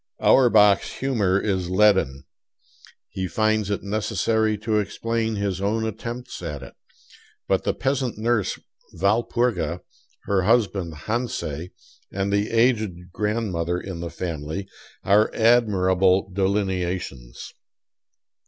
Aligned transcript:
Auerbach's 0.19 0.93
humor 0.93 1.39
is 1.39 1.69
leaden; 1.69 2.23
he 3.09 3.27
finds 3.27 3.69
it 3.69 3.83
necessary 3.83 4.57
to 4.57 4.79
explain 4.79 5.35
his 5.35 5.61
own 5.61 5.85
attempts 5.85 6.41
at 6.41 6.63
it. 6.63 6.73
But 7.47 7.65
the 7.65 7.75
peasant 7.75 8.17
nurse 8.17 8.57
Walpurga, 8.95 9.81
her 10.23 10.41
husband 10.41 10.95
Hansei, 11.05 11.69
and 12.11 12.33
the 12.33 12.49
aged 12.49 13.11
grandmother 13.13 13.79
in 13.79 13.99
the 13.99 14.09
family, 14.09 14.67
are 15.03 15.29
admirable 15.35 16.31
delineations. 16.31 17.53